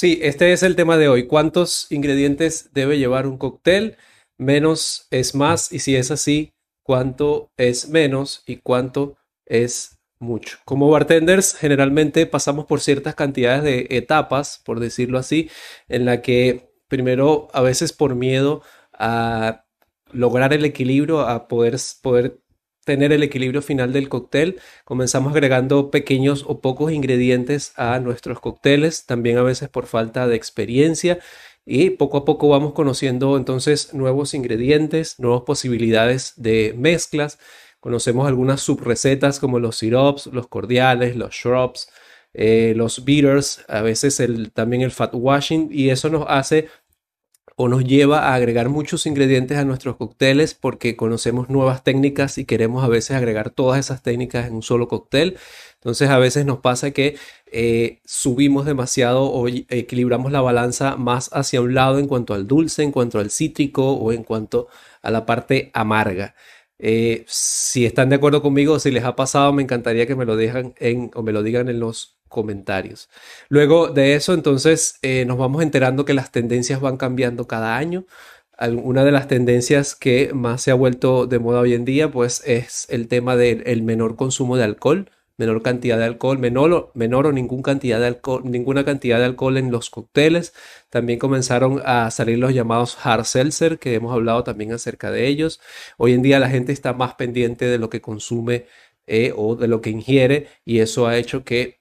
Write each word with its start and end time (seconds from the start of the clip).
Sí, 0.00 0.18
este 0.22 0.54
es 0.54 0.62
el 0.62 0.76
tema 0.76 0.96
de 0.96 1.08
hoy. 1.08 1.26
¿Cuántos 1.26 1.86
ingredientes 1.92 2.70
debe 2.72 2.96
llevar 2.96 3.26
un 3.26 3.36
cóctel? 3.36 3.98
Menos 4.38 5.06
es 5.10 5.34
más 5.34 5.70
y 5.74 5.80
si 5.80 5.94
es 5.94 6.10
así, 6.10 6.54
¿cuánto 6.82 7.50
es 7.58 7.90
menos 7.90 8.42
y 8.46 8.56
cuánto 8.56 9.18
es 9.44 9.98
mucho? 10.18 10.56
Como 10.64 10.88
bartenders, 10.88 11.54
generalmente 11.54 12.24
pasamos 12.24 12.64
por 12.64 12.80
ciertas 12.80 13.14
cantidades 13.14 13.62
de 13.62 13.88
etapas, 13.90 14.62
por 14.64 14.80
decirlo 14.80 15.18
así, 15.18 15.50
en 15.86 16.06
la 16.06 16.22
que 16.22 16.72
primero 16.88 17.48
a 17.52 17.60
veces 17.60 17.92
por 17.92 18.14
miedo 18.14 18.62
a 18.94 19.66
lograr 20.12 20.54
el 20.54 20.64
equilibrio, 20.64 21.20
a 21.20 21.46
poder, 21.46 21.76
poder 22.00 22.40
tener 22.84 23.12
el 23.12 23.22
equilibrio 23.22 23.62
final 23.62 23.92
del 23.92 24.08
cóctel, 24.08 24.60
comenzamos 24.84 25.32
agregando 25.32 25.90
pequeños 25.90 26.44
o 26.46 26.60
pocos 26.60 26.92
ingredientes 26.92 27.72
a 27.76 27.98
nuestros 28.00 28.40
cócteles, 28.40 29.06
también 29.06 29.38
a 29.38 29.42
veces 29.42 29.68
por 29.68 29.86
falta 29.86 30.26
de 30.26 30.36
experiencia 30.36 31.18
y 31.64 31.90
poco 31.90 32.18
a 32.18 32.24
poco 32.24 32.48
vamos 32.48 32.72
conociendo 32.72 33.36
entonces 33.36 33.94
nuevos 33.94 34.34
ingredientes, 34.34 35.18
nuevas 35.18 35.42
posibilidades 35.42 36.34
de 36.36 36.74
mezclas. 36.76 37.38
Conocemos 37.80 38.26
algunas 38.26 38.60
subrecetas 38.60 39.38
como 39.38 39.58
los 39.58 39.76
sirops, 39.76 40.26
los 40.26 40.48
cordiales, 40.48 41.16
los 41.16 41.32
shrubs, 41.34 41.88
eh, 42.32 42.74
los 42.76 43.04
bitters, 43.04 43.64
a 43.68 43.82
veces 43.82 44.22
también 44.54 44.82
el 44.82 44.90
fat 44.90 45.10
washing 45.14 45.68
y 45.72 45.90
eso 45.90 46.10
nos 46.10 46.24
hace 46.28 46.68
o 47.56 47.68
nos 47.68 47.84
lleva 47.84 48.28
a 48.28 48.34
agregar 48.34 48.68
muchos 48.68 49.06
ingredientes 49.06 49.58
a 49.58 49.64
nuestros 49.64 49.96
cócteles 49.96 50.54
porque 50.54 50.96
conocemos 50.96 51.50
nuevas 51.50 51.84
técnicas 51.84 52.38
y 52.38 52.44
queremos 52.44 52.84
a 52.84 52.88
veces 52.88 53.16
agregar 53.16 53.50
todas 53.50 53.78
esas 53.78 54.02
técnicas 54.02 54.46
en 54.46 54.54
un 54.54 54.62
solo 54.62 54.88
cóctel. 54.88 55.36
Entonces 55.74 56.10
a 56.10 56.18
veces 56.18 56.44
nos 56.44 56.58
pasa 56.58 56.90
que 56.90 57.16
eh, 57.52 58.00
subimos 58.04 58.66
demasiado 58.66 59.24
o 59.24 59.48
equilibramos 59.48 60.30
la 60.30 60.40
balanza 60.40 60.96
más 60.96 61.30
hacia 61.32 61.60
un 61.60 61.74
lado 61.74 61.98
en 61.98 62.06
cuanto 62.06 62.34
al 62.34 62.46
dulce, 62.46 62.82
en 62.82 62.92
cuanto 62.92 63.18
al 63.18 63.30
cítrico 63.30 63.92
o 63.92 64.12
en 64.12 64.22
cuanto 64.24 64.68
a 65.02 65.10
la 65.10 65.26
parte 65.26 65.70
amarga. 65.72 66.34
Eh, 66.82 67.24
si 67.28 67.84
están 67.86 68.08
de 68.08 68.16
acuerdo 68.16 68.42
conmigo, 68.42 68.78
si 68.78 68.90
les 68.90 69.04
ha 69.04 69.16
pasado, 69.16 69.52
me 69.52 69.62
encantaría 69.62 70.06
que 70.06 70.16
me 70.16 70.24
lo 70.24 70.36
dejan 70.36 70.74
en 70.78 71.10
o 71.14 71.22
me 71.22 71.32
lo 71.32 71.42
digan 71.42 71.68
en 71.68 71.80
los 71.80 72.16
comentarios. 72.28 73.10
Luego 73.48 73.88
de 73.88 74.14
eso, 74.14 74.32
entonces, 74.34 74.98
eh, 75.02 75.24
nos 75.26 75.36
vamos 75.38 75.62
enterando 75.62 76.04
que 76.04 76.14
las 76.14 76.32
tendencias 76.32 76.80
van 76.80 76.96
cambiando 76.96 77.46
cada 77.46 77.76
año. 77.76 78.06
Una 78.60 79.04
de 79.04 79.12
las 79.12 79.26
tendencias 79.26 79.94
que 79.94 80.32
más 80.34 80.62
se 80.62 80.70
ha 80.70 80.74
vuelto 80.74 81.26
de 81.26 81.38
moda 81.38 81.60
hoy 81.60 81.74
en 81.74 81.84
día, 81.86 82.10
pues, 82.10 82.42
es 82.46 82.86
el 82.90 83.08
tema 83.08 83.36
del 83.36 83.82
menor 83.82 84.16
consumo 84.16 84.56
de 84.56 84.64
alcohol, 84.64 85.10
menor 85.40 85.62
cantidad 85.62 85.98
de 85.98 86.04
alcohol, 86.04 86.38
menor, 86.38 86.92
menor 86.94 87.26
o 87.26 87.32
ninguna 87.32 87.62
cantidad 87.62 87.98
de 87.98 88.06
alcohol, 88.06 88.42
ninguna 88.44 88.84
cantidad 88.84 89.18
de 89.18 89.24
alcohol 89.24 89.56
en 89.56 89.72
los 89.72 89.90
cócteles. 89.90 90.54
También 90.90 91.18
comenzaron 91.18 91.82
a 91.84 92.10
salir 92.10 92.38
los 92.38 92.54
llamados 92.54 92.96
hard 93.02 93.24
seltzer, 93.24 93.78
que 93.78 93.94
hemos 93.94 94.12
hablado 94.12 94.44
también 94.44 94.72
acerca 94.72 95.10
de 95.10 95.26
ellos. 95.26 95.60
Hoy 95.96 96.12
en 96.12 96.22
día 96.22 96.38
la 96.38 96.50
gente 96.50 96.72
está 96.72 96.92
más 96.92 97.14
pendiente 97.14 97.64
de 97.64 97.78
lo 97.78 97.90
que 97.90 98.00
consume 98.00 98.66
eh, 99.06 99.32
o 99.34 99.56
de 99.56 99.66
lo 99.66 99.80
que 99.80 99.90
ingiere 99.90 100.48
y 100.64 100.78
eso 100.80 101.06
ha 101.08 101.16
hecho 101.16 101.42
que 101.44 101.80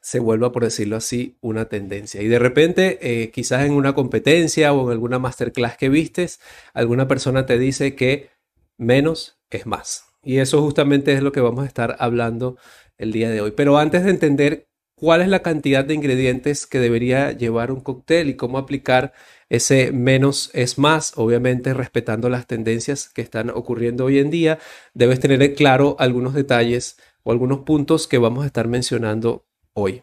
se 0.00 0.20
vuelva, 0.20 0.52
por 0.52 0.64
decirlo 0.64 0.96
así, 0.96 1.36
una 1.40 1.64
tendencia. 1.70 2.22
Y 2.22 2.28
de 2.28 2.38
repente, 2.38 2.98
eh, 3.00 3.30
quizás 3.30 3.64
en 3.64 3.72
una 3.72 3.94
competencia 3.94 4.72
o 4.72 4.86
en 4.86 4.92
alguna 4.92 5.18
masterclass 5.18 5.76
que 5.78 5.88
vistes, 5.88 6.40
alguna 6.74 7.08
persona 7.08 7.46
te 7.46 7.58
dice 7.58 7.94
que 7.96 8.30
menos 8.76 9.38
es 9.50 9.66
más. 9.66 10.04
Y 10.24 10.38
eso 10.38 10.62
justamente 10.62 11.12
es 11.12 11.22
lo 11.22 11.32
que 11.32 11.40
vamos 11.40 11.64
a 11.64 11.66
estar 11.66 11.96
hablando 11.98 12.56
el 13.04 13.12
día 13.12 13.30
de 13.30 13.40
hoy. 13.40 13.52
Pero 13.52 13.78
antes 13.78 14.04
de 14.04 14.10
entender 14.10 14.68
cuál 14.96 15.20
es 15.20 15.28
la 15.28 15.42
cantidad 15.42 15.84
de 15.84 15.94
ingredientes 15.94 16.66
que 16.66 16.80
debería 16.80 17.32
llevar 17.32 17.70
un 17.70 17.80
cóctel 17.80 18.28
y 18.28 18.36
cómo 18.36 18.58
aplicar 18.58 19.12
ese 19.48 19.92
menos 19.92 20.50
es 20.54 20.78
más, 20.78 21.12
obviamente 21.16 21.74
respetando 21.74 22.28
las 22.28 22.46
tendencias 22.46 23.08
que 23.08 23.22
están 23.22 23.50
ocurriendo 23.50 24.06
hoy 24.06 24.18
en 24.18 24.30
día, 24.30 24.58
debes 24.94 25.20
tener 25.20 25.54
claro 25.54 25.96
algunos 25.98 26.34
detalles 26.34 26.96
o 27.22 27.32
algunos 27.32 27.60
puntos 27.60 28.08
que 28.08 28.18
vamos 28.18 28.44
a 28.44 28.46
estar 28.46 28.68
mencionando 28.68 29.46
hoy. 29.74 30.02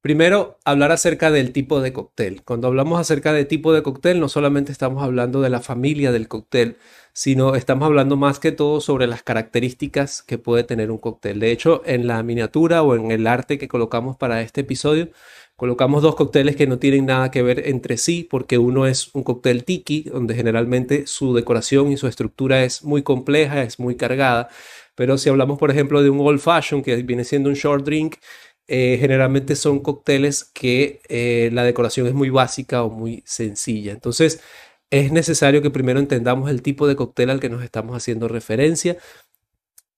Primero, 0.00 0.58
hablar 0.64 0.92
acerca 0.92 1.32
del 1.32 1.52
tipo 1.52 1.80
de 1.80 1.92
cóctel. 1.92 2.42
Cuando 2.44 2.68
hablamos 2.68 3.00
acerca 3.00 3.32
de 3.32 3.44
tipo 3.44 3.72
de 3.72 3.82
cóctel, 3.82 4.20
no 4.20 4.28
solamente 4.28 4.70
estamos 4.70 5.02
hablando 5.02 5.40
de 5.40 5.50
la 5.50 5.60
familia 5.60 6.12
del 6.12 6.28
cóctel, 6.28 6.76
sino 7.12 7.56
estamos 7.56 7.86
hablando 7.86 8.16
más 8.16 8.38
que 8.38 8.52
todo 8.52 8.80
sobre 8.80 9.08
las 9.08 9.24
características 9.24 10.22
que 10.22 10.38
puede 10.38 10.62
tener 10.62 10.92
un 10.92 10.98
cóctel. 10.98 11.40
De 11.40 11.50
hecho, 11.50 11.82
en 11.84 12.06
la 12.06 12.22
miniatura 12.22 12.84
o 12.84 12.94
en 12.94 13.10
el 13.10 13.26
arte 13.26 13.58
que 13.58 13.66
colocamos 13.66 14.16
para 14.16 14.40
este 14.40 14.60
episodio, 14.60 15.10
colocamos 15.56 16.00
dos 16.00 16.14
cócteles 16.14 16.54
que 16.54 16.68
no 16.68 16.78
tienen 16.78 17.06
nada 17.06 17.32
que 17.32 17.42
ver 17.42 17.66
entre 17.66 17.96
sí, 17.96 18.26
porque 18.30 18.56
uno 18.56 18.86
es 18.86 19.12
un 19.14 19.24
cóctel 19.24 19.64
tiki, 19.64 20.02
donde 20.02 20.36
generalmente 20.36 21.08
su 21.08 21.34
decoración 21.34 21.90
y 21.90 21.96
su 21.96 22.06
estructura 22.06 22.62
es 22.62 22.84
muy 22.84 23.02
compleja, 23.02 23.64
es 23.64 23.80
muy 23.80 23.96
cargada. 23.96 24.48
Pero 24.94 25.18
si 25.18 25.28
hablamos, 25.28 25.58
por 25.58 25.70
ejemplo, 25.70 26.02
de 26.02 26.10
un 26.10 26.20
old 26.20 26.40
fashion, 26.40 26.82
que 26.82 26.96
viene 27.02 27.24
siendo 27.24 27.48
un 27.48 27.54
short 27.54 27.84
drink, 27.84 28.16
eh, 28.68 28.98
generalmente 29.00 29.56
son 29.56 29.80
cócteles 29.80 30.44
que 30.44 31.00
eh, 31.08 31.50
la 31.52 31.64
decoración 31.64 32.06
es 32.06 32.14
muy 32.14 32.30
básica 32.30 32.82
o 32.84 32.90
muy 32.90 33.22
sencilla. 33.26 33.92
Entonces, 33.92 34.40
es 34.90 35.12
necesario 35.12 35.62
que 35.62 35.70
primero 35.70 36.00
entendamos 36.00 36.50
el 36.50 36.62
tipo 36.62 36.86
de 36.86 36.96
cóctel 36.96 37.30
al 37.30 37.40
que 37.40 37.48
nos 37.50 37.62
estamos 37.64 37.96
haciendo 37.96 38.28
referencia. 38.28 38.98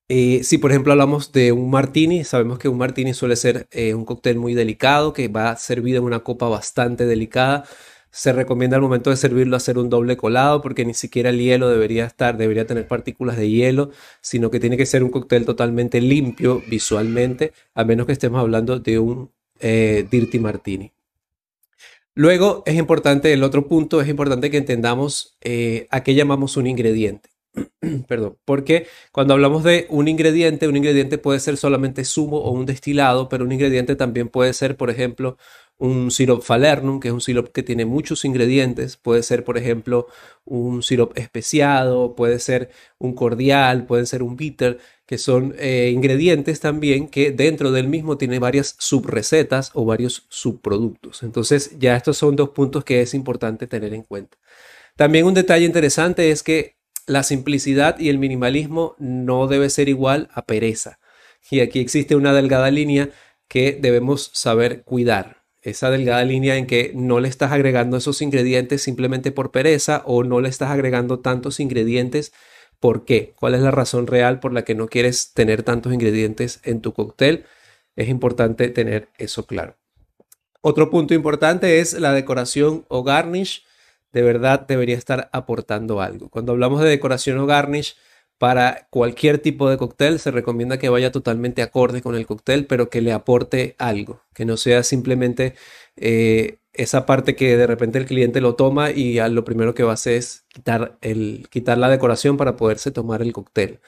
Eh, 0.09 0.43
si 0.43 0.59
por 0.59 0.73
ejemplo 0.73 0.93
hablamos 0.93 1.31
de 1.33 1.53
un 1.53 1.71
martini, 1.71 2.25
sabemos 2.25 2.59
que 2.59 2.69
un 2.69 2.79
martini 2.79 3.15
suele 3.15 3.37
ser 3.37 3.69
un 3.95 4.05
cóctel 4.05 4.39
muy 4.39 4.55
delicado, 4.55 5.13
que 5.13 5.29
va 5.29 5.57
servido 5.57 5.99
en 5.99 6.05
una 6.05 6.21
copa 6.21 6.49
bastante 6.49 7.07
delicada 7.07 7.65
se 8.11 8.33
recomienda 8.33 8.77
al 8.77 8.83
momento 8.83 9.11
de 9.11 9.17
servirlo 9.17 9.57
hacer 9.57 9.79
un 9.79 9.89
doble 9.89 10.17
colado 10.17 10.61
porque 10.63 10.85
ni 10.85 10.95
siquiera 10.95 11.31
el 11.31 11.39
hielo 11.39 11.69
debería 11.69 12.05
estar, 12.05 12.37
debería 12.37 12.67
tener 12.67 12.87
partículas 12.89 13.37
de 13.37 13.49
hielo, 13.51 13.91
sino 14.21 14.51
que 14.51 14.61
tiene 14.61 14.77
que 14.77 14.87
ser 14.87 15.05
un 15.05 15.11
cóctel 15.11 15.45
totalmente 15.45 16.01
limpio 16.01 16.63
visualmente, 16.69 17.53
a 17.75 17.85
menos 17.85 18.07
que 18.07 18.13
estemos 18.13 18.41
hablando 18.41 18.79
de 18.79 18.99
un 18.99 19.31
eh, 19.61 20.07
Dirty 20.11 20.39
Martini. 20.39 20.93
Luego 22.15 22.63
es 22.67 22.75
importante, 22.75 23.33
el 23.33 23.45
otro 23.45 23.69
punto, 23.69 24.01
es 24.01 24.09
importante 24.09 24.51
que 24.51 24.59
entendamos 24.59 25.39
eh, 25.41 25.87
a 25.91 26.03
qué 26.03 26.15
llamamos 26.15 26.57
un 26.57 26.67
ingrediente. 26.67 27.30
Perdón, 28.09 28.39
porque 28.45 28.87
cuando 29.13 29.35
hablamos 29.35 29.65
de 29.65 29.87
un 29.91 30.09
ingrediente, 30.09 30.69
un 30.69 30.77
ingrediente 30.77 31.19
puede 31.19 31.41
ser 31.41 31.57
solamente 31.57 32.05
zumo 32.05 32.39
o 32.39 32.53
un 32.53 32.67
destilado, 32.67 33.29
pero 33.29 33.45
un 33.45 33.53
ingrediente 33.53 33.97
también 33.97 34.29
puede 34.29 34.53
ser, 34.53 34.77
por 34.77 34.91
ejemplo, 34.91 35.37
un 35.79 36.11
sirop 36.11 36.43
falernum, 36.43 37.01
que 37.01 37.09
es 37.09 37.15
un 37.15 37.23
sirop 37.23 37.49
que 37.53 37.63
tiene 37.63 37.87
muchos 37.87 38.25
ingredientes. 38.25 38.97
Puede 38.99 39.23
ser, 39.23 39.45
por 39.45 39.57
ejemplo, 39.59 40.07
un 40.45 40.83
sirop 40.83 41.17
especiado, 41.17 42.15
puede 42.15 42.39
ser 42.39 42.71
un 42.99 43.15
cordial, 43.15 43.87
puede 43.87 44.07
ser 44.07 44.23
un 44.23 44.37
bitter, 44.37 44.79
que 45.07 45.19
son 45.19 45.55
eh, 45.59 45.91
ingredientes 45.93 46.61
también 46.61 47.09
que 47.09 47.33
dentro 47.33 47.73
del 47.73 47.89
mismo 47.89 48.19
tiene 48.19 48.39
varias 48.39 48.77
subrecetas 48.79 49.71
o 49.75 49.85
varios 49.85 50.27
subproductos. 50.29 51.23
Entonces, 51.23 51.79
ya 51.79 51.97
estos 51.97 52.19
son 52.19 52.37
dos 52.37 52.51
puntos 52.51 52.85
que 52.85 53.01
es 53.01 53.15
importante 53.15 53.67
tener 53.67 53.95
en 53.95 54.03
cuenta. 54.03 54.37
También 54.97 55.25
un 55.27 55.35
detalle 55.35 55.65
interesante 55.65 56.31
es 56.31 56.43
que 56.43 56.80
la 57.11 57.25
simplicidad 57.25 57.99
y 57.99 58.09
el 58.09 58.19
minimalismo 58.19 58.95
no 58.99 59.49
debe 59.49 59.69
ser 59.69 59.89
igual 59.89 60.29
a 60.33 60.43
pereza. 60.47 61.01
Y 61.51 61.59
aquí 61.59 61.81
existe 61.81 62.15
una 62.15 62.33
delgada 62.33 62.71
línea 62.71 63.11
que 63.49 63.77
debemos 63.81 64.31
saber 64.33 64.85
cuidar 64.85 65.43
esa 65.61 65.91
delgada 65.91 66.25
línea 66.25 66.57
en 66.57 66.67
que 66.67 66.93
no 66.95 67.19
le 67.19 67.29
estás 67.29 67.51
agregando 67.51 67.97
esos 67.97 68.23
ingredientes 68.23 68.83
simplemente 68.83 69.33
por 69.33 69.51
pereza 69.51 70.03
o 70.07 70.23
no 70.23 70.41
le 70.41 70.49
estás 70.49 70.71
agregando 70.71 71.19
tantos 71.19 71.59
ingredientes. 71.59 72.33
¿Por 72.79 73.05
qué? 73.05 73.35
¿Cuál 73.39 73.57
es 73.57 73.61
la 73.61 73.73
razón 73.73 74.07
real 74.07 74.39
por 74.39 74.53
la 74.53 74.63
que 74.63 74.77
no 74.77 74.87
quieres 74.87 75.33
tener 75.35 75.65
tantos 75.65 75.93
ingredientes 75.93 76.61
en 76.63 76.81
tu 76.81 76.95
cóctel? 76.95 77.45
Es 77.97 78.09
importante 78.09 78.69
tener 78.69 79.09
eso 79.19 79.47
claro. 79.47 79.77
Otro 80.61 80.91
punto 80.91 81.13
importante 81.13 81.81
es 81.81 81.93
la 81.95 82.13
decoración 82.13 82.85
o 82.89 83.03
garnish. 83.03 83.65
De 84.13 84.23
verdad 84.23 84.67
debería 84.67 84.97
estar 84.97 85.29
aportando 85.33 86.01
algo. 86.01 86.29
Cuando 86.31 86.53
hablamos 86.53 86.81
de 86.81 86.89
decoración 86.89 87.39
o 87.39 87.47
garnish, 87.47 87.97
para 88.41 88.89
cualquier 88.89 89.39
tipo 89.39 89.69
de 89.69 89.77
cóctel 89.77 90.19
se 90.19 90.31
recomienda 90.31 90.79
que 90.79 90.89
vaya 90.89 91.13
totalmente 91.13 91.61
acorde 91.61 92.01
con 92.01 92.15
el 92.15 92.27
cóctel, 92.27 92.67
pero 92.67 92.89
que 92.89 93.03
le 93.03 93.13
aporte 93.13 93.77
algo, 93.79 94.23
que 94.33 94.47
no 94.47 94.57
sea 94.57 94.83
simplemente 94.83 95.55
eh, 95.97 96.57
esa 96.73 97.05
parte 97.05 97.37
que 97.37 97.59
de 97.59 97.67
repente 97.67 97.99
el 97.99 98.07
cliente 98.07 98.41
lo 98.41 98.55
toma 98.55 98.93
y 98.93 99.21
lo 99.29 99.45
primero 99.45 99.75
que 99.75 99.83
va 99.83 99.91
a 99.91 99.95
hacer 99.95 100.15
es 100.15 100.47
quitar, 101.51 101.79
la 101.79 101.89
decoración 101.91 102.39
para 102.39 102.57
poderse 102.57 102.91
tomar 102.91 103.21
el 103.21 103.35
cóctel. 103.35 103.81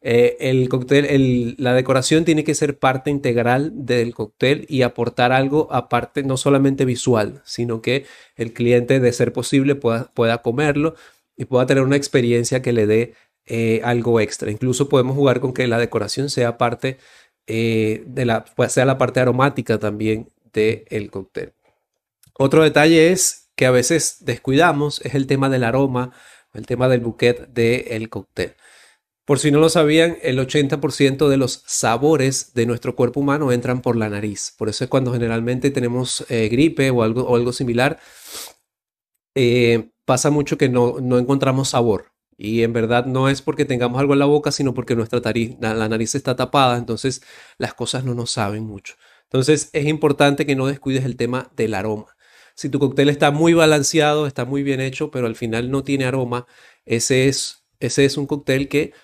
Eh, 0.00 0.36
el 0.40 0.68
cóctel, 0.68 1.56
la 1.58 1.74
decoración 1.74 2.24
tiene 2.24 2.44
que 2.44 2.54
ser 2.54 2.78
parte 2.78 3.10
integral 3.10 3.72
del 3.74 4.14
cóctel 4.14 4.64
y 4.68 4.82
aportar 4.82 5.32
algo 5.32 5.68
aparte, 5.72 6.22
no 6.22 6.36
solamente 6.36 6.84
visual, 6.84 7.42
sino 7.44 7.82
que 7.82 8.06
el 8.36 8.52
cliente, 8.52 9.00
de 9.00 9.12
ser 9.12 9.32
posible, 9.32 9.74
pueda, 9.74 10.12
pueda 10.14 10.40
comerlo 10.42 10.94
y 11.36 11.46
pueda 11.46 11.66
tener 11.66 11.82
una 11.82 11.96
experiencia 11.96 12.62
que 12.62 12.72
le 12.72 12.86
dé 12.86 13.14
eh, 13.46 13.80
algo 13.84 14.20
extra. 14.20 14.50
Incluso 14.50 14.88
podemos 14.88 15.16
jugar 15.16 15.40
con 15.40 15.52
que 15.54 15.66
la 15.66 15.78
decoración 15.78 16.30
sea 16.30 16.58
parte 16.58 16.98
eh, 17.46 18.04
de 18.06 18.24
la, 18.26 18.44
pues 18.44 18.72
sea 18.72 18.84
la 18.84 18.98
parte 18.98 19.20
aromática 19.20 19.78
también 19.78 20.30
del 20.52 21.10
cóctel. 21.10 21.54
Otro 22.34 22.62
detalle 22.62 23.10
es 23.10 23.50
que 23.56 23.66
a 23.66 23.70
veces 23.70 24.18
descuidamos 24.20 25.00
es 25.04 25.14
el 25.14 25.26
tema 25.26 25.48
del 25.48 25.64
aroma, 25.64 26.12
el 26.54 26.66
tema 26.66 26.88
del 26.88 27.00
bouquet 27.00 27.48
del 27.48 28.08
cóctel. 28.10 28.54
Por 29.28 29.40
si 29.40 29.50
no 29.50 29.58
lo 29.58 29.68
sabían, 29.68 30.16
el 30.22 30.38
80% 30.38 31.28
de 31.28 31.36
los 31.36 31.62
sabores 31.66 32.54
de 32.54 32.64
nuestro 32.64 32.96
cuerpo 32.96 33.20
humano 33.20 33.52
entran 33.52 33.82
por 33.82 33.94
la 33.94 34.08
nariz. 34.08 34.54
Por 34.56 34.70
eso 34.70 34.84
es 34.84 34.88
cuando 34.88 35.12
generalmente 35.12 35.70
tenemos 35.70 36.24
eh, 36.30 36.48
gripe 36.48 36.90
o 36.90 37.02
algo, 37.02 37.24
o 37.24 37.36
algo 37.36 37.52
similar, 37.52 38.00
eh, 39.34 39.90
pasa 40.06 40.30
mucho 40.30 40.56
que 40.56 40.70
no, 40.70 41.00
no, 41.02 41.18
encontramos 41.18 41.68
sabor. 41.68 42.06
Y 42.38 42.62
en 42.62 42.72
verdad 42.72 43.04
no 43.04 43.28
es 43.28 43.42
porque 43.42 43.66
tengamos 43.66 44.00
algo 44.00 44.14
en 44.14 44.20
la 44.20 44.24
boca, 44.24 44.50
sino 44.50 44.72
porque 44.72 44.96
nuestra 44.96 45.20
la 45.60 45.88
nariz 45.90 46.14
está 46.14 46.34
tapada, 46.34 46.78
entonces 46.78 47.20
las 47.58 47.74
cosas 47.74 48.04
no 48.04 48.14
nos 48.14 48.30
saben 48.30 48.64
mucho. 48.64 48.94
Entonces 49.24 49.68
es 49.74 49.86
importante 49.88 50.46
que 50.46 50.56
no 50.56 50.68
descuides 50.68 51.04
el 51.04 51.16
tema 51.16 51.52
del 51.54 51.74
aroma. 51.74 52.16
Si 52.54 52.70
tu 52.70 52.78
cóctel 52.78 53.10
está 53.10 53.30
muy 53.30 53.52
balanceado, 53.52 54.26
está 54.26 54.46
muy 54.46 54.62
bien 54.62 54.80
hecho, 54.80 55.10
pero 55.10 55.26
al 55.26 55.36
final 55.36 55.70
no 55.70 55.84
tiene 55.84 56.06
aroma, 56.06 56.46
ese 56.86 57.28
es, 57.28 57.66
ese 57.78 58.06
es 58.06 58.16
un 58.16 58.26
cóctel 58.26 58.68
que 58.68 58.94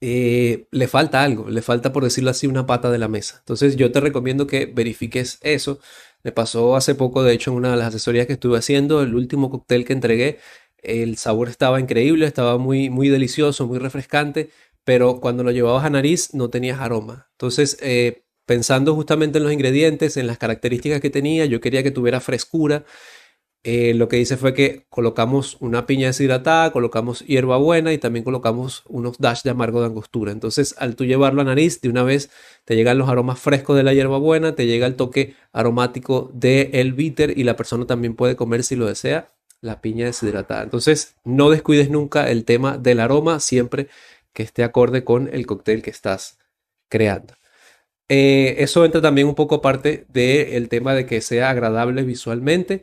eh, 0.00 0.66
le 0.70 0.88
falta 0.88 1.22
algo, 1.22 1.50
le 1.50 1.62
falta, 1.62 1.92
por 1.92 2.04
decirlo 2.04 2.30
así, 2.30 2.46
una 2.46 2.66
pata 2.66 2.90
de 2.90 2.98
la 2.98 3.08
mesa. 3.08 3.36
Entonces 3.40 3.76
yo 3.76 3.92
te 3.92 4.00
recomiendo 4.00 4.46
que 4.46 4.66
verifiques 4.66 5.38
eso. 5.42 5.78
Me 6.22 6.32
pasó 6.32 6.76
hace 6.76 6.94
poco, 6.94 7.22
de 7.22 7.32
hecho, 7.34 7.50
en 7.50 7.58
una 7.58 7.70
de 7.72 7.76
las 7.76 7.88
asesorías 7.88 8.26
que 8.26 8.34
estuve 8.34 8.58
haciendo, 8.58 9.02
el 9.02 9.14
último 9.14 9.50
cóctel 9.50 9.84
que 9.84 9.92
entregué, 9.92 10.38
el 10.82 11.16
sabor 11.16 11.48
estaba 11.48 11.80
increíble, 11.80 12.26
estaba 12.26 12.58
muy, 12.58 12.90
muy 12.90 13.08
delicioso, 13.08 13.66
muy 13.66 13.78
refrescante, 13.78 14.50
pero 14.84 15.20
cuando 15.20 15.44
lo 15.44 15.50
llevabas 15.50 15.84
a 15.84 15.90
nariz 15.90 16.34
no 16.34 16.50
tenías 16.50 16.80
aroma. 16.80 17.28
Entonces, 17.32 17.78
eh, 17.82 18.24
pensando 18.46 18.94
justamente 18.94 19.38
en 19.38 19.44
los 19.44 19.52
ingredientes, 19.52 20.16
en 20.16 20.26
las 20.26 20.38
características 20.38 21.00
que 21.00 21.10
tenía, 21.10 21.44
yo 21.46 21.60
quería 21.60 21.82
que 21.82 21.90
tuviera 21.90 22.20
frescura 22.20 22.84
eh, 23.62 23.92
lo 23.92 24.08
que 24.08 24.18
hice 24.18 24.38
fue 24.38 24.54
que 24.54 24.86
colocamos 24.88 25.58
una 25.60 25.84
piña 25.84 26.06
deshidratada, 26.06 26.72
colocamos 26.72 27.20
hierbabuena 27.26 27.92
y 27.92 27.98
también 27.98 28.24
colocamos 28.24 28.84
unos 28.88 29.18
dash 29.18 29.42
de 29.42 29.50
amargo 29.50 29.80
de 29.80 29.86
angostura. 29.86 30.32
Entonces, 30.32 30.74
al 30.78 30.96
tú 30.96 31.04
llevarlo 31.04 31.42
a 31.42 31.44
nariz, 31.44 31.80
de 31.82 31.90
una 31.90 32.02
vez 32.02 32.30
te 32.64 32.74
llegan 32.74 32.96
los 32.96 33.10
aromas 33.10 33.38
frescos 33.38 33.76
de 33.76 33.82
la 33.82 33.92
hierbabuena, 33.92 34.54
te 34.54 34.66
llega 34.66 34.86
el 34.86 34.96
toque 34.96 35.34
aromático 35.52 36.30
del 36.32 36.70
el 36.72 36.94
bitter 36.94 37.36
y 37.36 37.44
la 37.44 37.56
persona 37.56 37.86
también 37.86 38.14
puede 38.16 38.34
comer 38.34 38.64
si 38.64 38.76
lo 38.76 38.86
desea 38.86 39.28
la 39.60 39.82
piña 39.82 40.06
deshidratada. 40.06 40.62
Entonces, 40.62 41.16
no 41.24 41.50
descuides 41.50 41.90
nunca 41.90 42.30
el 42.30 42.46
tema 42.46 42.78
del 42.78 42.98
aroma, 42.98 43.40
siempre 43.40 43.88
que 44.32 44.42
esté 44.42 44.64
acorde 44.64 45.04
con 45.04 45.28
el 45.32 45.46
cóctel 45.46 45.82
que 45.82 45.90
estás 45.90 46.38
creando. 46.88 47.34
Eh, 48.08 48.56
eso 48.62 48.84
entra 48.84 49.00
también 49.00 49.28
un 49.28 49.34
poco 49.34 49.56
aparte 49.56 50.06
del 50.08 50.68
tema 50.68 50.94
de 50.94 51.06
que 51.06 51.20
sea 51.20 51.50
agradable 51.50 52.02
visualmente 52.02 52.82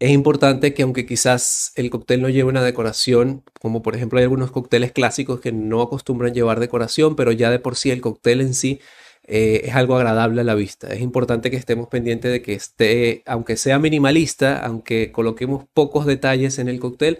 es 0.00 0.10
importante 0.10 0.72
que 0.72 0.82
aunque 0.82 1.04
quizás 1.04 1.72
el 1.76 1.90
cóctel 1.90 2.22
no 2.22 2.30
lleve 2.30 2.48
una 2.48 2.62
decoración, 2.62 3.44
como 3.60 3.82
por 3.82 3.94
ejemplo 3.94 4.18
hay 4.18 4.24
algunos 4.24 4.50
cócteles 4.50 4.92
clásicos 4.92 5.40
que 5.40 5.52
no 5.52 5.82
acostumbran 5.82 6.32
llevar 6.32 6.58
decoración, 6.58 7.16
pero 7.16 7.32
ya 7.32 7.50
de 7.50 7.58
por 7.58 7.76
sí 7.76 7.90
el 7.90 8.00
cóctel 8.00 8.40
en 8.40 8.54
sí 8.54 8.80
eh, 9.24 9.60
es 9.64 9.74
algo 9.74 9.96
agradable 9.96 10.40
a 10.40 10.44
la 10.44 10.54
vista. 10.54 10.88
Es 10.88 11.02
importante 11.02 11.50
que 11.50 11.58
estemos 11.58 11.88
pendientes 11.88 12.32
de 12.32 12.40
que 12.40 12.54
esté, 12.54 13.22
aunque 13.26 13.58
sea 13.58 13.78
minimalista, 13.78 14.64
aunque 14.64 15.12
coloquemos 15.12 15.66
pocos 15.74 16.06
detalles 16.06 16.58
en 16.58 16.68
el 16.68 16.80
cóctel, 16.80 17.18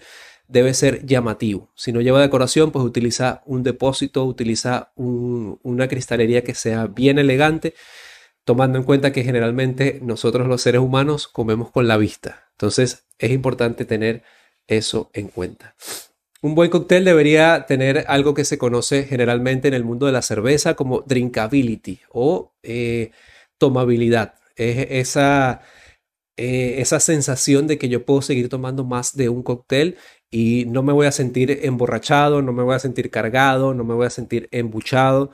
debe 0.49 0.73
ser 0.73 1.05
llamativo. 1.05 1.71
Si 1.77 1.93
no 1.93 2.01
lleva 2.01 2.21
decoración, 2.23 2.73
pues 2.73 2.83
utiliza 2.85 3.43
un 3.45 3.63
depósito, 3.63 4.25
utiliza 4.25 4.91
una 4.97 5.87
cristalería 5.87 6.43
que 6.43 6.55
sea 6.55 6.87
bien 6.87 7.19
elegante 7.19 7.75
tomando 8.51 8.79
en 8.79 8.85
cuenta 8.85 9.13
que 9.13 9.23
generalmente 9.23 10.01
nosotros 10.03 10.49
los 10.49 10.61
seres 10.61 10.81
humanos 10.81 11.29
comemos 11.29 11.71
con 11.71 11.87
la 11.87 11.97
vista. 11.97 12.49
Entonces 12.55 13.07
es 13.17 13.31
importante 13.31 13.85
tener 13.85 14.25
eso 14.67 15.09
en 15.13 15.29
cuenta. 15.29 15.77
Un 16.43 16.57
buen 16.57 16.69
cóctel 16.69 17.05
debería 17.05 17.67
tener 17.67 18.07
algo 18.09 18.35
que 18.35 18.45
se 18.45 18.59
conoce 18.59 19.05
generalmente 19.05 19.69
en 19.69 19.75
el 19.75 19.85
mundo 19.85 20.07
de 20.07 20.11
la 20.11 20.23
cerveza 20.23 20.75
como 20.75 21.03
drinkability 21.03 22.01
o 22.11 22.53
eh, 22.65 23.13
tomabilidad. 23.57 24.35
Es 24.57 24.89
esa, 24.91 25.63
eh, 26.37 26.75
esa 26.79 26.99
sensación 26.99 27.69
de 27.69 27.79
que 27.79 27.89
yo 27.89 28.05
puedo 28.05 28.21
seguir 28.21 28.49
tomando 28.49 28.83
más 28.83 29.15
de 29.15 29.29
un 29.29 29.45
cóctel 29.45 29.97
y 30.29 30.65
no 30.67 30.83
me 30.83 30.93
voy 30.93 31.07
a 31.07 31.13
sentir 31.13 31.61
emborrachado, 31.63 32.43
no 32.43 32.53
me 32.53 32.65
voy 32.65 32.75
a 32.75 32.81
sentir 32.81 33.13
cargado, 33.13 33.75
no 33.75 33.85
me 33.85 33.95
voy 33.95 34.07
a 34.07 34.11
sentir 34.11 34.49
embuchado 34.51 35.31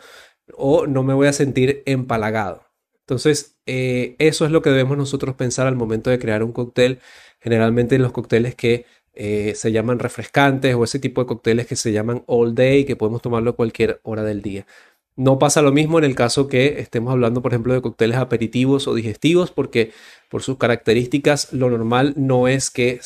o 0.53 0.87
no 0.87 1.03
me 1.03 1.15
voy 1.15 1.29
a 1.29 1.33
sentir 1.33 1.83
empalagado. 1.87 2.66
Entonces, 3.07 3.57
eh, 3.67 4.17
eso 4.19 4.45
es 4.45 4.51
lo 4.51 4.63
que 4.63 4.71
debemos 4.71 4.99
nosotros 4.99 5.37
pensar 5.37 5.69
al 5.69 5.77
momento 5.77 6.11
de 6.11 6.19
crear 6.19 6.43
un 6.43 6.53
cóctel. 6.53 6.99
Generalmente 7.41 7.99
los 7.99 8.11
cócteles 8.11 8.57
que 8.57 8.85
eh, 9.15 9.55
se 9.55 9.71
llaman 9.71 10.01
refrescantes 10.01 10.75
o 10.75 10.83
ese 10.83 10.99
tipo 10.99 11.21
de 11.23 11.29
cócteles 11.29 11.69
que 11.69 11.77
se 11.77 11.93
llaman 11.93 12.25
all 12.27 12.55
day, 12.57 12.85
que 12.85 12.97
podemos 12.97 13.23
tomarlo 13.23 13.51
a 13.51 13.57
cualquier 13.57 14.01
hora 14.03 14.25
del 14.25 14.43
día. 14.43 14.67
No 15.15 15.39
pasa 15.39 15.63
lo 15.63 15.73
mismo 15.73 15.99
en 15.99 16.05
el 16.05 16.17
caso 16.17 16.49
que 16.49 16.81
estemos 16.81 17.13
hablando, 17.13 17.43
por 17.43 17.53
ejemplo, 17.53 17.73
de 17.73 17.81
cócteles 17.81 18.19
aperitivos 18.19 18.89
o 18.89 18.95
digestivos, 18.95 19.53
porque 19.53 19.93
por 20.29 20.43
sus 20.43 20.59
características 20.59 21.53
lo 21.53 21.71
normal 21.71 22.13
no 22.17 22.49
es 22.49 22.71
que 22.71 23.01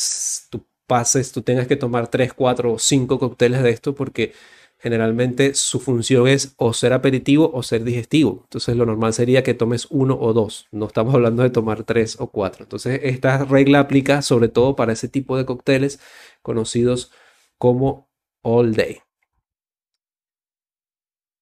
tú 0.50 0.64
pases, 0.86 1.30
tú 1.30 1.42
tengas 1.42 1.68
que 1.68 1.76
tomar 1.76 2.08
3, 2.08 2.32
4 2.32 2.72
o 2.72 2.78
5 2.78 3.18
cócteles 3.18 3.62
de 3.62 3.70
esto, 3.70 3.94
porque 3.94 4.32
generalmente 4.80 5.54
su 5.54 5.78
función 5.78 6.26
es 6.26 6.54
o 6.56 6.72
ser 6.72 6.92
aperitivo 6.92 7.50
o 7.52 7.62
ser 7.62 7.84
digestivo. 7.84 8.40
Entonces 8.44 8.76
lo 8.76 8.86
normal 8.86 9.12
sería 9.12 9.42
que 9.42 9.54
tomes 9.54 9.86
uno 9.90 10.18
o 10.18 10.32
dos. 10.32 10.68
No 10.72 10.86
estamos 10.86 11.14
hablando 11.14 11.42
de 11.42 11.50
tomar 11.50 11.84
tres 11.84 12.16
o 12.18 12.30
cuatro. 12.30 12.64
Entonces 12.64 13.00
esta 13.04 13.44
regla 13.44 13.80
aplica 13.80 14.22
sobre 14.22 14.48
todo 14.48 14.76
para 14.76 14.92
ese 14.92 15.08
tipo 15.08 15.36
de 15.36 15.44
cócteles 15.44 16.00
conocidos 16.42 17.12
como 17.58 18.10
all 18.42 18.74
day. 18.74 19.00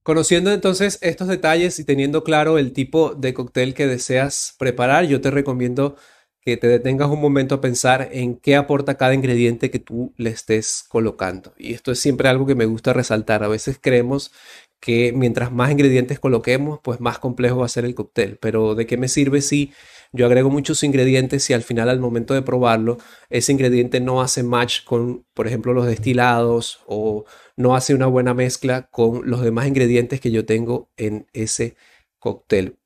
Conociendo 0.02 0.50
entonces 0.50 0.98
estos 1.02 1.28
detalles 1.28 1.78
y 1.78 1.84
teniendo 1.84 2.24
claro 2.24 2.58
el 2.58 2.72
tipo 2.72 3.14
de 3.14 3.34
cóctel 3.34 3.74
que 3.74 3.86
deseas 3.86 4.56
preparar, 4.58 5.04
yo 5.06 5.20
te 5.20 5.30
recomiendo 5.30 5.96
que 6.40 6.56
te 6.56 6.68
detengas 6.68 7.08
un 7.08 7.20
momento 7.20 7.56
a 7.56 7.60
pensar 7.60 8.08
en 8.12 8.36
qué 8.36 8.56
aporta 8.56 8.96
cada 8.96 9.14
ingrediente 9.14 9.70
que 9.70 9.78
tú 9.78 10.12
le 10.16 10.30
estés 10.30 10.84
colocando. 10.88 11.52
Y 11.58 11.74
esto 11.74 11.92
es 11.92 12.00
siempre 12.00 12.28
algo 12.28 12.46
que 12.46 12.54
me 12.54 12.66
gusta 12.66 12.92
resaltar. 12.92 13.44
A 13.44 13.48
veces 13.48 13.78
creemos 13.80 14.32
que 14.80 15.12
mientras 15.12 15.52
más 15.52 15.70
ingredientes 15.70 16.20
coloquemos, 16.20 16.80
pues 16.82 17.00
más 17.00 17.18
complejo 17.18 17.58
va 17.58 17.66
a 17.66 17.68
ser 17.68 17.84
el 17.84 17.94
cóctel. 17.94 18.38
Pero 18.40 18.74
¿de 18.74 18.86
qué 18.86 18.96
me 18.96 19.08
sirve 19.08 19.42
si 19.42 19.72
yo 20.12 20.26
agrego 20.26 20.50
muchos 20.50 20.82
ingredientes 20.84 21.50
y 21.50 21.52
al 21.54 21.62
final 21.62 21.88
al 21.88 22.00
momento 22.00 22.32
de 22.34 22.42
probarlo, 22.42 22.98
ese 23.28 23.52
ingrediente 23.52 24.00
no 24.00 24.22
hace 24.22 24.42
match 24.42 24.84
con, 24.84 25.26
por 25.34 25.46
ejemplo, 25.46 25.72
los 25.74 25.86
destilados 25.86 26.80
o 26.86 27.24
no 27.56 27.74
hace 27.76 27.94
una 27.94 28.06
buena 28.06 28.32
mezcla 28.34 28.88
con 28.90 29.28
los 29.28 29.42
demás 29.42 29.66
ingredientes 29.66 30.20
que 30.20 30.30
yo 30.30 30.46
tengo 30.46 30.90
en 30.96 31.26
ese 31.32 31.76
cóctel? 32.18 32.78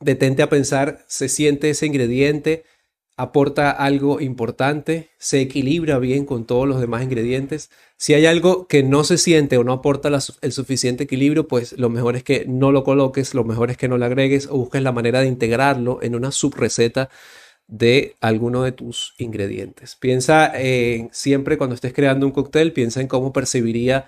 Detente 0.00 0.42
a 0.42 0.48
pensar, 0.48 1.04
¿se 1.08 1.28
siente 1.28 1.70
ese 1.70 1.86
ingrediente? 1.86 2.64
Aporta 3.22 3.70
algo 3.70 4.20
importante, 4.20 5.10
se 5.16 5.40
equilibra 5.40 6.00
bien 6.00 6.24
con 6.24 6.44
todos 6.44 6.66
los 6.66 6.80
demás 6.80 7.04
ingredientes. 7.04 7.70
Si 7.96 8.14
hay 8.14 8.26
algo 8.26 8.66
que 8.66 8.82
no 8.82 9.04
se 9.04 9.16
siente 9.16 9.56
o 9.58 9.64
no 9.64 9.72
aporta 9.72 10.10
el 10.40 10.52
suficiente 10.52 11.04
equilibrio, 11.04 11.46
pues 11.46 11.78
lo 11.78 11.88
mejor 11.88 12.16
es 12.16 12.24
que 12.24 12.46
no 12.48 12.72
lo 12.72 12.82
coloques, 12.82 13.32
lo 13.34 13.44
mejor 13.44 13.70
es 13.70 13.76
que 13.76 13.86
no 13.86 13.96
lo 13.96 14.06
agregues 14.06 14.48
o 14.50 14.56
busques 14.56 14.82
la 14.82 14.90
manera 14.90 15.20
de 15.20 15.28
integrarlo 15.28 16.00
en 16.02 16.16
una 16.16 16.32
subreceta 16.32 17.10
de 17.68 18.16
alguno 18.20 18.64
de 18.64 18.72
tus 18.72 19.14
ingredientes. 19.18 19.94
Piensa 19.94 20.50
en, 20.54 21.08
siempre 21.12 21.56
cuando 21.56 21.76
estés 21.76 21.92
creando 21.92 22.26
un 22.26 22.32
cóctel, 22.32 22.72
piensa 22.72 23.00
en 23.00 23.06
cómo 23.06 23.32
percibiría 23.32 24.06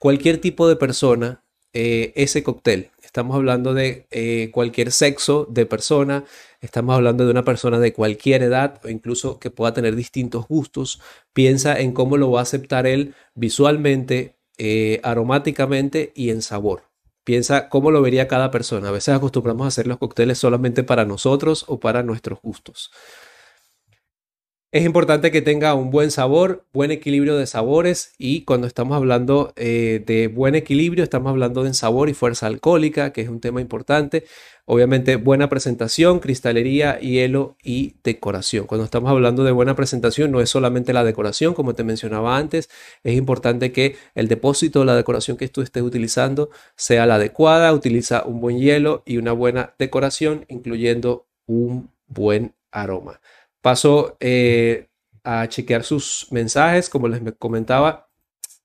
cualquier 0.00 0.38
tipo 0.38 0.68
de 0.68 0.74
persona 0.74 1.44
eh, 1.72 2.12
ese 2.16 2.42
cóctel. 2.42 2.90
Estamos 3.04 3.36
hablando 3.36 3.74
de 3.74 4.06
eh, 4.10 4.50
cualquier 4.52 4.90
sexo 4.90 5.46
de 5.48 5.66
persona, 5.66 6.24
estamos 6.66 6.94
hablando 6.94 7.24
de 7.24 7.30
una 7.30 7.44
persona 7.44 7.78
de 7.78 7.92
cualquier 7.92 8.42
edad 8.42 8.80
o 8.84 8.88
incluso 8.88 9.38
que 9.38 9.50
pueda 9.50 9.72
tener 9.72 9.96
distintos 9.96 10.46
gustos. 10.46 11.00
Piensa 11.32 11.78
en 11.80 11.92
cómo 11.92 12.16
lo 12.16 12.30
va 12.30 12.40
a 12.40 12.42
aceptar 12.42 12.86
él 12.86 13.14
visualmente, 13.34 14.36
eh, 14.58 15.00
aromáticamente 15.02 16.12
y 16.14 16.30
en 16.30 16.42
sabor. 16.42 16.84
Piensa 17.24 17.68
cómo 17.68 17.90
lo 17.90 18.02
vería 18.02 18.28
cada 18.28 18.50
persona. 18.50 18.88
A 18.88 18.92
veces 18.92 19.14
acostumbramos 19.14 19.64
a 19.64 19.68
hacer 19.68 19.86
los 19.86 19.98
cócteles 19.98 20.38
solamente 20.38 20.84
para 20.84 21.04
nosotros 21.04 21.64
o 21.66 21.80
para 21.80 22.02
nuestros 22.02 22.40
gustos. 22.42 22.90
Es 24.76 24.84
importante 24.84 25.30
que 25.30 25.40
tenga 25.40 25.72
un 25.72 25.90
buen 25.90 26.10
sabor, 26.10 26.66
buen 26.74 26.90
equilibrio 26.90 27.38
de 27.38 27.46
sabores 27.46 28.12
y 28.18 28.42
cuando 28.42 28.66
estamos 28.66 28.94
hablando 28.94 29.54
eh, 29.56 30.04
de 30.06 30.28
buen 30.28 30.54
equilibrio 30.54 31.02
estamos 31.02 31.30
hablando 31.30 31.64
de 31.64 31.72
sabor 31.72 32.10
y 32.10 32.12
fuerza 32.12 32.46
alcohólica, 32.46 33.10
que 33.14 33.22
es 33.22 33.30
un 33.30 33.40
tema 33.40 33.62
importante. 33.62 34.26
Obviamente 34.66 35.16
buena 35.16 35.48
presentación, 35.48 36.20
cristalería, 36.20 36.98
hielo 36.98 37.56
y 37.64 37.94
decoración. 38.04 38.66
Cuando 38.66 38.84
estamos 38.84 39.10
hablando 39.10 39.44
de 39.44 39.52
buena 39.52 39.74
presentación 39.74 40.30
no 40.30 40.42
es 40.42 40.50
solamente 40.50 40.92
la 40.92 41.04
decoración, 41.04 41.54
como 41.54 41.74
te 41.74 41.82
mencionaba 41.82 42.36
antes, 42.36 42.68
es 43.02 43.16
importante 43.16 43.72
que 43.72 43.96
el 44.14 44.28
depósito, 44.28 44.84
la 44.84 44.94
decoración 44.94 45.38
que 45.38 45.48
tú 45.48 45.62
estés 45.62 45.84
utilizando 45.84 46.50
sea 46.74 47.06
la 47.06 47.14
adecuada, 47.14 47.72
utiliza 47.72 48.26
un 48.26 48.42
buen 48.42 48.58
hielo 48.58 49.02
y 49.06 49.16
una 49.16 49.32
buena 49.32 49.72
decoración, 49.78 50.44
incluyendo 50.50 51.26
un 51.46 51.88
buen 52.08 52.52
aroma. 52.70 53.20
Paso 53.66 54.16
eh, 54.20 54.86
a 55.24 55.48
chequear 55.48 55.82
sus 55.82 56.28
mensajes. 56.30 56.88
Como 56.88 57.08
les 57.08 57.20
comentaba, 57.36 58.08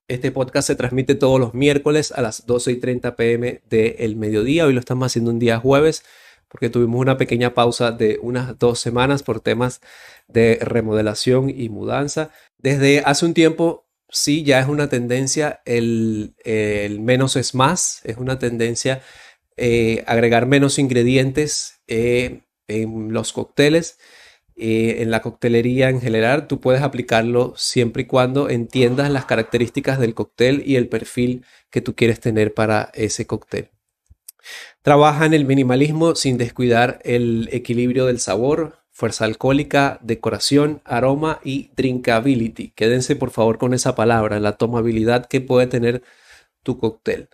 este 0.07 0.31
podcast 0.31 0.67
se 0.67 0.75
transmite 0.75 1.15
todos 1.15 1.39
los 1.39 1.55
miércoles 1.55 2.11
a 2.11 2.21
las 2.21 2.45
12 2.45 2.73
y 2.73 2.75
30 2.75 3.15
pm 3.15 3.63
del 3.67 4.15
mediodía. 4.15 4.67
Hoy 4.67 4.73
lo 4.73 4.79
estamos 4.79 5.07
haciendo 5.07 5.31
un 5.31 5.39
día 5.39 5.57
jueves 5.57 6.03
porque 6.49 6.69
tuvimos 6.69 7.01
una 7.01 7.17
pequeña 7.17 7.55
pausa 7.55 7.91
de 7.91 8.19
unas 8.21 8.59
dos 8.59 8.79
semanas 8.79 9.23
por 9.23 9.39
temas 9.39 9.81
de 10.27 10.59
remodelación 10.61 11.49
y 11.49 11.69
mudanza. 11.69 12.29
Desde 12.59 12.99
hace 12.99 13.25
un 13.25 13.33
tiempo, 13.33 13.87
sí, 14.07 14.43
ya 14.43 14.59
es 14.59 14.67
una 14.67 14.87
tendencia, 14.87 15.63
el, 15.65 16.35
menos 16.99 17.37
es 17.37 17.55
más, 17.55 18.01
es 18.03 18.17
una 18.17 18.37
tendencia 18.37 19.01
eh, 19.57 20.03
agregar 20.05 20.45
menos 20.45 20.77
ingredientes 20.77 21.81
eh, 21.87 22.43
en 22.67 23.13
los 23.13 23.33
cócteles. 23.33 23.97
Eh, 24.63 25.01
en 25.01 25.09
la 25.09 25.23
coctelería 25.23 25.89
en 25.89 25.99
general, 26.01 26.45
tú 26.45 26.59
puedes 26.59 26.83
aplicarlo 26.83 27.55
siempre 27.57 28.03
y 28.03 28.05
cuando 28.05 28.47
entiendas 28.47 29.09
las 29.09 29.25
características 29.25 29.97
del 29.97 30.13
cóctel 30.13 30.61
y 30.63 30.75
el 30.75 30.87
perfil 30.87 31.43
que 31.71 31.81
tú 31.81 31.95
quieres 31.95 32.19
tener 32.19 32.53
para 32.53 32.91
ese 32.93 33.25
cóctel. 33.25 33.71
Trabaja 34.83 35.25
en 35.25 35.33
el 35.33 35.45
minimalismo 35.45 36.13
sin 36.13 36.37
descuidar 36.37 36.99
el 37.03 37.49
equilibrio 37.51 38.05
del 38.05 38.19
sabor, 38.19 38.83
fuerza 38.91 39.25
alcohólica, 39.25 39.97
decoración, 40.03 40.83
aroma 40.85 41.39
y 41.43 41.71
drinkability. 41.75 42.69
Quédense 42.75 43.15
por 43.15 43.31
favor 43.31 43.57
con 43.57 43.73
esa 43.73 43.95
palabra, 43.95 44.39
la 44.39 44.57
tomabilidad 44.57 45.25
que 45.25 45.41
puede 45.41 45.65
tener 45.65 46.03
tu 46.61 46.77
cóctel. 46.77 47.29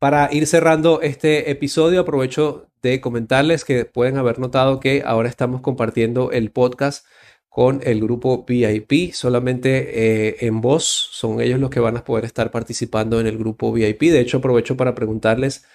Para 0.00 0.30
ir 0.32 0.46
cerrando 0.46 1.02
este 1.02 1.50
episodio, 1.50 2.00
aprovecho 2.00 2.70
de 2.80 3.02
comentarles 3.02 3.66
que 3.66 3.84
pueden 3.84 4.16
haber 4.16 4.38
notado 4.38 4.80
que 4.80 5.02
ahora 5.04 5.28
estamos 5.28 5.60
compartiendo 5.60 6.32
el 6.32 6.50
podcast 6.52 7.04
con 7.50 7.82
el 7.84 8.00
grupo 8.00 8.46
VIP, 8.48 9.12
solamente 9.12 10.28
eh, 10.30 10.36
en 10.40 10.62
voz, 10.62 10.84
son 10.84 11.42
ellos 11.42 11.60
los 11.60 11.68
que 11.68 11.80
van 11.80 11.98
a 11.98 12.04
poder 12.04 12.24
estar 12.24 12.50
participando 12.50 13.20
en 13.20 13.26
el 13.26 13.36
grupo 13.36 13.72
VIP. 13.74 14.04
De 14.04 14.20
hecho, 14.20 14.38
aprovecho 14.38 14.74
para 14.74 14.94
preguntarles, 14.94 15.66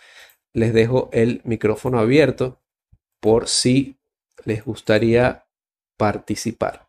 les 0.53 0.73
dejo 0.73 1.11
el 1.13 1.41
micrófono 1.43 1.99
abierto 1.99 2.59
por 3.19 3.47
si 3.47 3.99
les 4.43 4.65
gustaría 4.65 5.45
participar. 5.97 6.84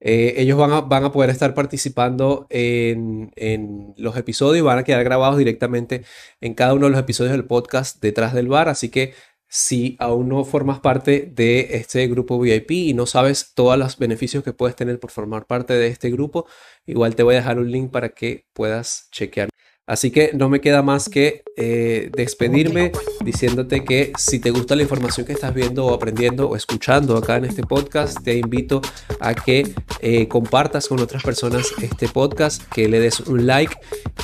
Eh, 0.00 0.34
ellos 0.36 0.56
van 0.56 0.72
a, 0.72 0.80
van 0.82 1.04
a, 1.04 1.12
poder 1.12 1.30
estar 1.30 1.54
participando 1.54 2.46
en, 2.50 3.32
en, 3.36 3.94
los 3.96 4.16
episodios, 4.16 4.64
van 4.64 4.78
a 4.78 4.84
quedar 4.84 5.02
grabados 5.02 5.38
directamente 5.38 6.04
en 6.40 6.54
cada 6.54 6.74
uno 6.74 6.86
de 6.86 6.92
los 6.92 7.00
episodios 7.00 7.32
del 7.32 7.46
podcast 7.46 8.00
detrás 8.00 8.32
del 8.32 8.48
bar, 8.48 8.68
así 8.68 8.90
que 8.90 9.14
si 9.48 9.96
aún 9.98 10.28
no 10.28 10.44
formas 10.44 10.80
parte 10.80 11.30
de 11.34 11.76
este 11.76 12.06
grupo 12.06 12.38
VIP 12.38 12.70
y 12.72 12.94
no 12.94 13.06
sabes 13.06 13.52
todos 13.54 13.78
los 13.78 13.98
beneficios 13.98 14.44
que 14.44 14.52
puedes 14.52 14.76
tener 14.76 15.00
por 15.00 15.10
formar 15.10 15.46
parte 15.46 15.74
de 15.74 15.88
este 15.88 16.10
grupo, 16.10 16.46
igual 16.86 17.16
te 17.16 17.22
voy 17.22 17.34
a 17.34 17.38
dejar 17.38 17.58
un 17.58 17.70
link 17.70 17.90
para 17.90 18.10
que 18.10 18.46
puedas 18.52 19.08
chequear. 19.10 19.48
Así 19.88 20.10
que 20.10 20.32
no 20.34 20.50
me 20.50 20.60
queda 20.60 20.82
más 20.82 21.08
que 21.08 21.42
eh, 21.56 22.10
despedirme 22.14 22.92
diciéndote 23.24 23.84
que 23.84 24.12
si 24.18 24.38
te 24.38 24.50
gusta 24.50 24.76
la 24.76 24.82
información 24.82 25.26
que 25.26 25.32
estás 25.32 25.54
viendo 25.54 25.86
o 25.86 25.94
aprendiendo 25.94 26.50
o 26.50 26.56
escuchando 26.56 27.16
acá 27.16 27.36
en 27.36 27.46
este 27.46 27.62
podcast, 27.62 28.22
te 28.22 28.36
invito 28.36 28.82
a 29.18 29.34
que 29.34 29.74
eh, 30.00 30.28
compartas 30.28 30.88
con 30.88 31.00
otras 31.00 31.22
personas 31.22 31.72
este 31.80 32.06
podcast, 32.06 32.62
que 32.70 32.86
le 32.86 33.00
des 33.00 33.20
un 33.20 33.46
like 33.46 33.74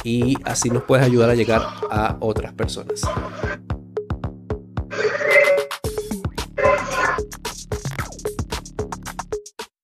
y 0.04 0.36
así 0.44 0.68
nos 0.68 0.84
puedes 0.84 1.06
ayudar 1.06 1.30
a 1.30 1.34
llegar 1.34 1.62
a 1.90 2.18
otras 2.20 2.52
personas. 2.52 3.00